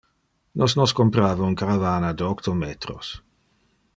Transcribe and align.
Nos 0.59 0.71
nos 0.79 0.93
comprava 0.99 1.49
un 1.49 1.55
caravana 1.61 2.09
de 2.17 2.23
octo 2.33 2.51
metros. 2.65 3.05